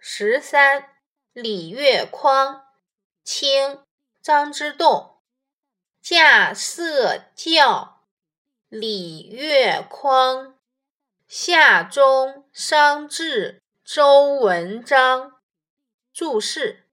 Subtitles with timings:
[0.00, 0.90] 十三，
[1.32, 2.62] 礼乐匡，
[3.24, 3.80] 清，
[4.22, 5.16] 张之洞。
[6.00, 8.04] 驾色教，
[8.68, 10.54] 礼乐匡。
[11.26, 15.40] 夏中商至周文章。
[16.12, 16.86] 注释：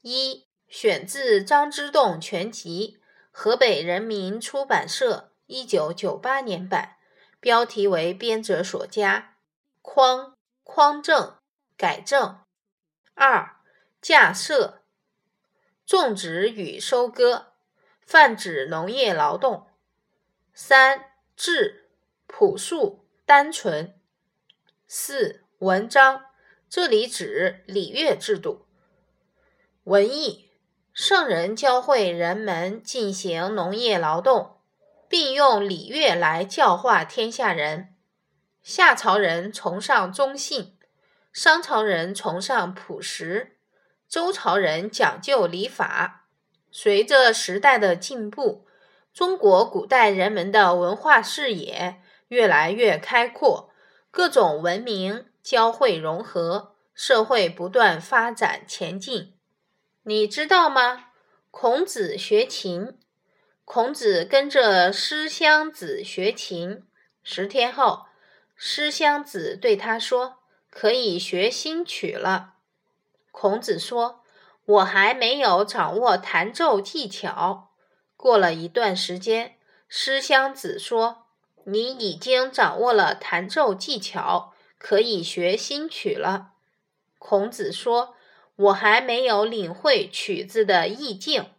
[0.00, 2.98] 一，选自《张之洞全集》，
[3.30, 6.96] 河北人民出版社一九九八年版，
[7.38, 9.36] 标题为编者所加。
[9.80, 10.34] 匡，
[10.64, 11.37] 匡正，
[11.78, 12.40] 改正。
[13.14, 13.56] 二，
[14.02, 14.82] 架设，
[15.86, 17.54] 种植与收割，
[18.04, 19.68] 泛指农业劳动。
[20.52, 21.88] 三，质，
[22.26, 23.06] 朴素。
[23.28, 23.94] 单纯。
[24.86, 26.24] 四文章，
[26.70, 28.64] 这里指礼乐制度。
[29.84, 30.50] 文艺，
[30.94, 34.62] 圣人教会人们进行农业劳动，
[35.10, 37.94] 并用礼乐来教化天下人。
[38.62, 40.77] 夏朝人崇尚忠信，
[41.40, 43.58] 商朝人崇尚朴实，
[44.08, 46.26] 周朝人讲究礼法。
[46.72, 48.66] 随着时代的进步，
[49.14, 52.02] 中国古代人们的文化视野。
[52.26, 53.70] 越来越开阔，
[54.10, 59.34] 各种文明交汇融合，社会不断发展前进。
[60.02, 61.10] 你知道吗？
[61.52, 62.98] 孔子学琴，
[63.64, 66.82] 孔子跟着师襄子学琴。
[67.22, 68.06] 十天后，
[68.56, 70.37] 师襄子对他说
[70.70, 72.54] ：“可以学新曲了。”
[73.30, 74.22] 孔子说
[74.66, 77.70] ：“我还没有掌握弹奏技巧。”
[78.16, 79.56] 过了一段时间，
[79.88, 81.24] 师襄子说。
[81.64, 86.52] 你已经掌握了弹奏技巧，可以学新曲了。
[87.18, 88.14] 孔子说
[88.56, 91.50] ：“我还没有领会曲子的意境。”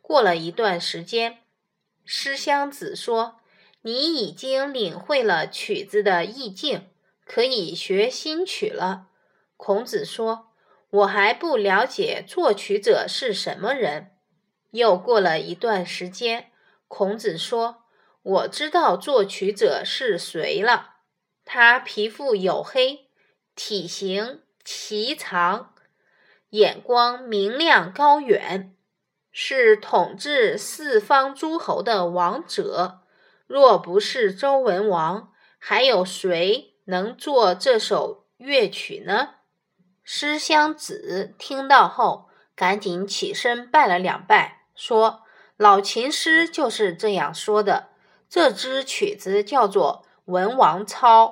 [0.00, 1.38] 过了一段时间，
[2.04, 3.40] 师襄子说
[3.82, 6.86] ：“你已经领会了曲子的意境，
[7.32, 9.06] 可以学新曲了。”
[9.56, 10.48] 孔子说
[10.90, 14.10] ：“我还不了解作曲者是什么人。”
[14.72, 16.50] 又过了一段时间，
[16.88, 17.84] 孔子说。
[18.22, 20.96] 我知道作曲者是谁了。
[21.44, 23.08] 他皮肤黝黑，
[23.54, 25.74] 体型颀长，
[26.50, 28.76] 眼光明亮高远，
[29.32, 33.00] 是统治四方诸侯的王者。
[33.46, 39.36] 若不是周文王，还有谁能作这首乐曲呢？
[40.02, 45.22] 诗香子听到后，赶紧起身拜了两拜，说
[45.56, 47.90] ：“老琴师就是这样说的。”
[48.28, 51.26] 这支曲子叫做《文王操》。